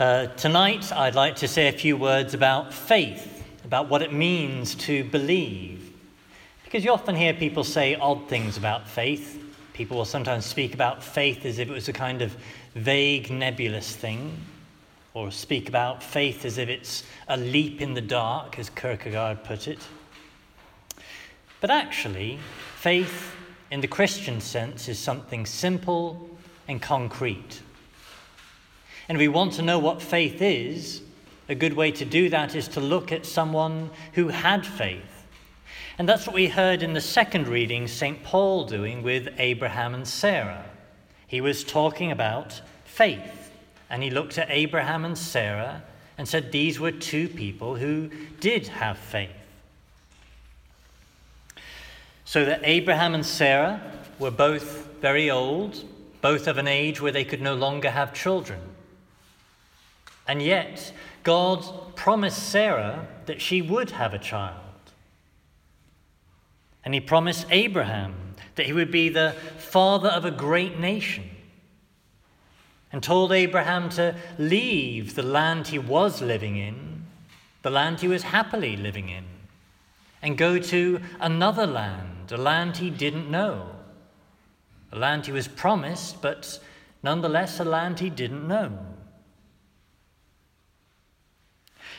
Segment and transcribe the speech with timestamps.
[0.00, 4.74] Uh, tonight, I'd like to say a few words about faith, about what it means
[4.76, 5.92] to believe.
[6.64, 9.38] Because you often hear people say odd things about faith.
[9.74, 12.34] People will sometimes speak about faith as if it was a kind of
[12.74, 14.34] vague, nebulous thing,
[15.12, 19.68] or speak about faith as if it's a leap in the dark, as Kierkegaard put
[19.68, 19.80] it.
[21.60, 22.38] But actually,
[22.76, 23.36] faith
[23.70, 26.30] in the Christian sense is something simple
[26.68, 27.60] and concrete.
[29.10, 31.02] And we want to know what faith is,
[31.48, 35.26] a good way to do that is to look at someone who had faith.
[35.98, 38.22] And that's what we heard in the second reading, St.
[38.22, 40.64] Paul doing with Abraham and Sarah.
[41.26, 43.50] He was talking about faith,
[43.90, 45.82] and he looked at Abraham and Sarah
[46.16, 49.30] and said these were two people who did have faith.
[52.24, 53.82] So that Abraham and Sarah
[54.20, 55.82] were both very old,
[56.20, 58.60] both of an age where they could no longer have children.
[60.30, 60.92] And yet,
[61.24, 64.60] God promised Sarah that she would have a child.
[66.84, 68.14] And he promised Abraham
[68.54, 71.28] that he would be the father of a great nation.
[72.92, 77.06] And told Abraham to leave the land he was living in,
[77.62, 79.24] the land he was happily living in,
[80.22, 83.68] and go to another land, a land he didn't know,
[84.92, 86.60] a land he was promised, but
[87.02, 88.78] nonetheless a land he didn't know.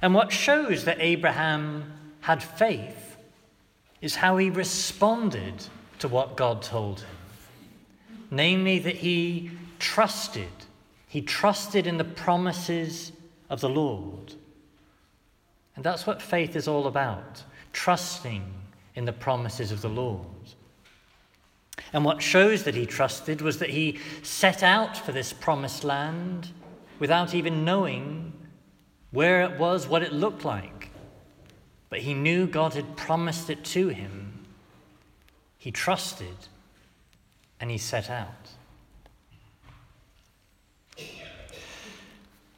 [0.00, 3.16] And what shows that Abraham had faith
[4.00, 5.64] is how he responded
[5.98, 7.16] to what God told him.
[8.30, 10.48] Namely, that he trusted.
[11.08, 13.12] He trusted in the promises
[13.50, 14.34] of the Lord.
[15.74, 18.42] And that's what faith is all about trusting
[18.94, 20.26] in the promises of the Lord.
[21.92, 26.48] And what shows that he trusted was that he set out for this promised land
[26.98, 28.32] without even knowing
[29.10, 30.90] where it was, what it looked like.
[31.90, 34.44] But he knew God had promised it to him.
[35.56, 36.36] He trusted
[37.60, 38.50] and he set out.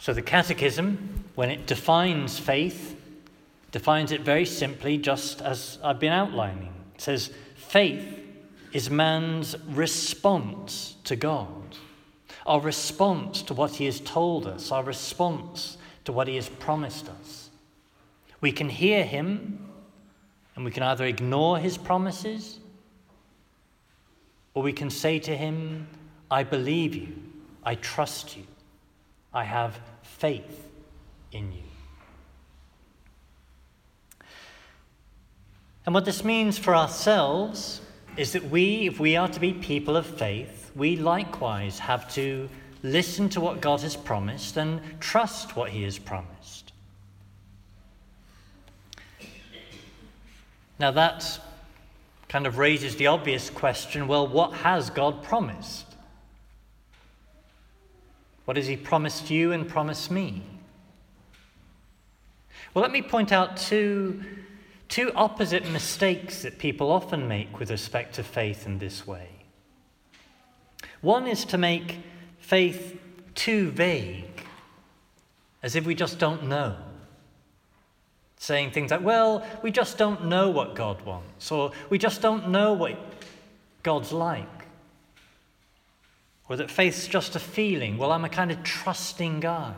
[0.00, 2.96] So the Catechism, when it defines faith,
[3.72, 6.72] defines it very simply, just as I've been outlining.
[6.94, 8.20] It says, faith
[8.72, 11.76] is man's response to God,
[12.46, 15.77] our response to what he has told us, our response
[16.08, 17.50] to what he has promised us.
[18.40, 19.68] We can hear him
[20.56, 22.60] and we can either ignore his promises
[24.54, 25.86] or we can say to him,
[26.30, 27.14] I believe you,
[27.62, 28.44] I trust you,
[29.34, 30.70] I have faith
[31.30, 31.68] in you.
[35.84, 37.82] And what this means for ourselves
[38.16, 42.48] is that we, if we are to be people of faith, we likewise have to
[42.82, 46.72] listen to what God has promised and trust what He has promised.
[50.78, 51.40] Now, that
[52.28, 55.86] kind of raises the obvious question well, what has God promised?
[58.44, 60.42] What has He promised you and promised me?
[62.74, 64.22] Well, let me point out two,
[64.88, 69.28] two opposite mistakes that people often make with respect to faith in this way.
[71.00, 71.98] One is to make
[72.48, 72.98] faith
[73.34, 74.42] too vague,
[75.62, 76.76] as if we just don't know.
[78.38, 82.48] Saying things like, well, we just don't know what God wants, or we just don't
[82.48, 82.98] know what
[83.82, 84.48] God's like.
[86.48, 89.74] Or that faith's just a feeling, well, I'm a kind of trusting guy.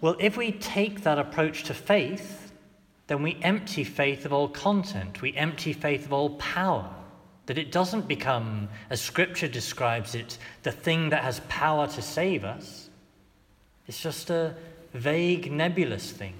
[0.00, 2.50] Well, if we take that approach to faith,
[3.06, 6.92] then we empty faith of all content, we empty faith of all power
[7.46, 12.44] that it doesn't become, as Scripture describes it, the thing that has power to save
[12.44, 12.88] us.
[13.88, 14.54] It's just a
[14.94, 16.34] vague, nebulous thing.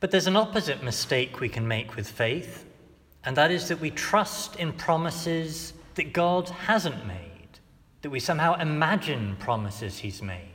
[0.00, 2.66] But there's an opposite mistake we can make with faith,
[3.24, 7.58] and that is that we trust in promises that God hasn't made,
[8.02, 10.53] that we somehow imagine promises He's made.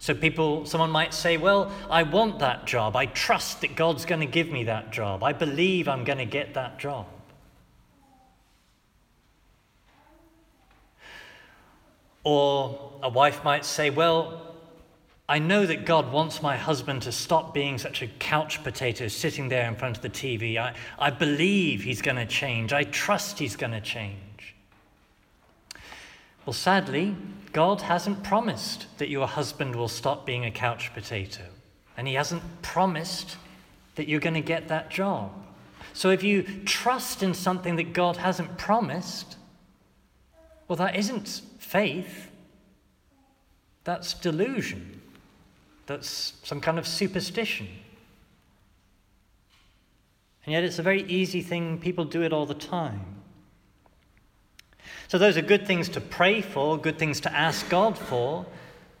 [0.00, 2.94] So people, someone might say, well, I want that job.
[2.94, 5.22] I trust that God's going to give me that job.
[5.22, 7.06] I believe I'm going to get that job.
[12.22, 14.54] Or a wife might say, well,
[15.28, 19.48] I know that God wants my husband to stop being such a couch potato sitting
[19.48, 20.56] there in front of the TV.
[20.56, 22.72] I, I believe he's going to change.
[22.72, 24.18] I trust he's going to change.
[26.48, 27.14] Well, sadly,
[27.52, 31.42] God hasn't promised that your husband will stop being a couch potato,
[31.94, 33.36] and He hasn't promised
[33.96, 35.30] that you're going to get that job.
[35.92, 39.36] So if you trust in something that God hasn't promised,
[40.68, 42.30] well, that isn't faith.
[43.84, 45.02] That's delusion.
[45.84, 47.68] That's some kind of superstition.
[50.46, 51.78] And yet, it's a very easy thing.
[51.78, 53.17] People do it all the time.
[55.08, 58.44] So, those are good things to pray for, good things to ask God for,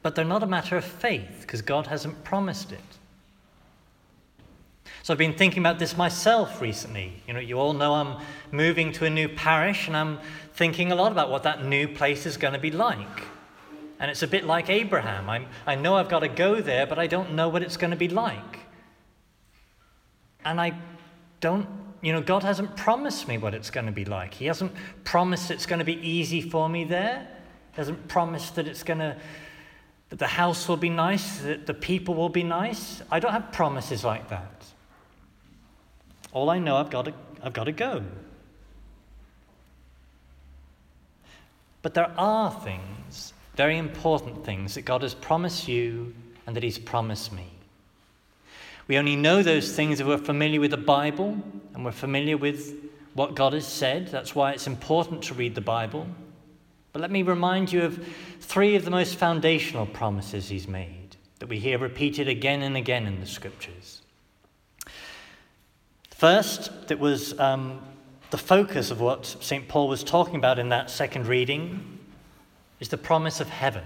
[0.02, 2.80] but they're not a matter of faith because God hasn't promised it.
[5.02, 7.22] So, I've been thinking about this myself recently.
[7.26, 10.18] You know, you all know I'm moving to a new parish, and I'm
[10.54, 13.24] thinking a lot about what that new place is going to be like.
[14.00, 15.28] And it's a bit like Abraham.
[15.28, 17.90] I'm, I know I've got to go there, but I don't know what it's going
[17.90, 18.60] to be like.
[20.44, 20.72] And I
[21.40, 21.68] don't,
[22.00, 24.34] you know, God hasn't promised me what it's going to be like.
[24.34, 24.72] He hasn't
[25.04, 27.26] promised it's going to be easy for me there.
[27.72, 29.16] He hasn't promised that it's going to,
[30.10, 33.02] that the house will be nice, that the people will be nice.
[33.10, 34.64] I don't have promises like that.
[36.32, 38.04] All I know, I've got to, I've got to go.
[41.82, 46.14] But there are things, very important things, that God has promised you
[46.46, 47.57] and that He's promised me.
[48.88, 51.36] We only know those things if we're familiar with the Bible
[51.74, 52.74] and we're familiar with
[53.14, 54.08] what God has said.
[54.08, 56.06] That's why it's important to read the Bible.
[56.92, 58.04] But let me remind you of
[58.40, 63.06] three of the most foundational promises He's made that we hear repeated again and again
[63.06, 64.00] in the Scriptures.
[66.10, 67.80] First, that was um,
[68.30, 69.68] the focus of what St.
[69.68, 71.98] Paul was talking about in that second reading,
[72.80, 73.84] is the promise of heaven.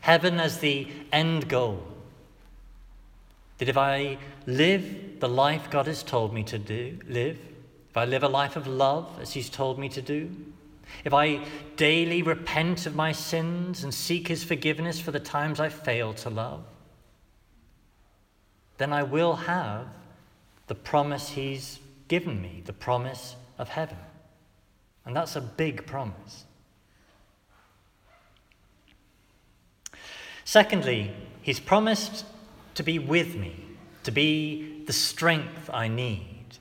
[0.00, 1.82] Heaven as the end goal.
[3.58, 7.38] That if I live the life God has told me to do, live,
[7.90, 10.30] if I live a life of love as He's told me to do,
[11.04, 11.40] if I
[11.76, 16.30] daily repent of my sins and seek His forgiveness for the times I fail to
[16.30, 16.64] love,
[18.78, 19.86] then I will have
[20.66, 23.98] the promise He's given me, the promise of heaven.
[25.06, 26.44] And that's a big promise.
[30.44, 32.24] Secondly, He's promised
[32.76, 33.64] to be with me,
[34.04, 36.58] to be the strength I need.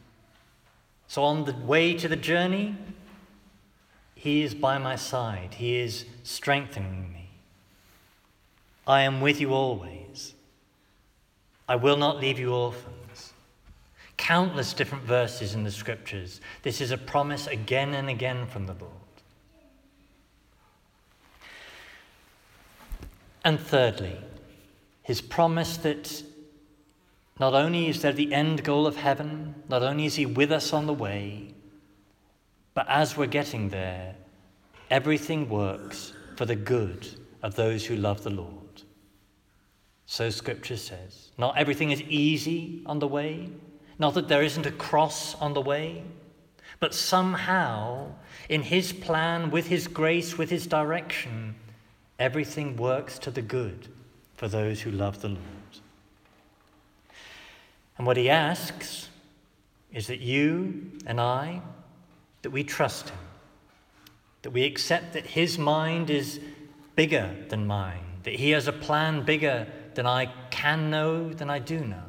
[1.07, 2.75] So, on the way to the journey,
[4.15, 7.29] He is by my side, He is strengthening me.
[8.87, 10.33] I am with you always.
[11.67, 13.33] I will not leave you orphans.
[14.17, 16.39] Countless different verses in the scriptures.
[16.63, 18.91] This is a promise again and again from the Lord.
[23.43, 24.17] And thirdly,
[25.05, 26.23] his promise that
[27.39, 30.73] not only is there the end goal of heaven, not only is He with us
[30.73, 31.53] on the way,
[32.73, 34.15] but as we're getting there,
[34.89, 37.07] everything works for the good
[37.43, 38.81] of those who love the Lord.
[40.07, 41.29] So Scripture says.
[41.37, 43.49] Not everything is easy on the way,
[43.99, 46.03] not that there isn't a cross on the way,
[46.79, 48.07] but somehow,
[48.49, 51.53] in His plan, with His grace, with His direction,
[52.17, 53.89] everything works to the good
[54.35, 55.39] for those who love the Lord.
[57.97, 59.09] And what he asks
[59.93, 61.61] is that you and I,
[62.41, 63.17] that we trust him,
[64.41, 66.39] that we accept that his mind is
[66.95, 71.59] bigger than mine, that he has a plan bigger than I can know, than I
[71.59, 72.03] do know,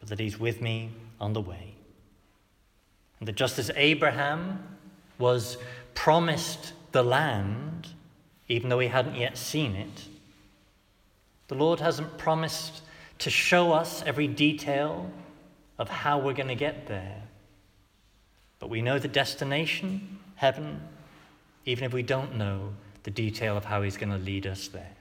[0.00, 1.74] but that he's with me on the way.
[3.20, 4.76] And that just as Abraham
[5.18, 5.58] was
[5.94, 7.88] promised the land,
[8.48, 10.06] even though he hadn't yet seen it,
[11.50, 12.82] the Lord hasn't promised
[13.18, 15.10] to show us every detail
[15.80, 17.24] of how we're going to get there.
[18.60, 20.80] But we know the destination, heaven,
[21.64, 24.92] even if we don't know the detail of how He's going to lead us there.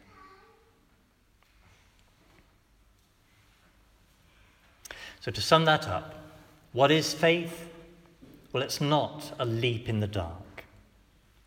[5.19, 6.15] So, to sum that up,
[6.73, 7.69] what is faith?
[8.53, 10.63] Well, it's not a leap in the dark.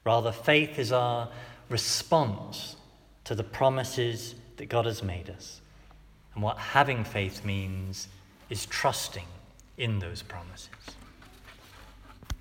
[0.04, 1.28] Rather, faith is our
[1.68, 2.76] response
[3.25, 5.61] to the promises that God has made us.
[6.35, 8.09] And what having faith means
[8.50, 9.26] is trusting
[9.76, 10.68] in those promises.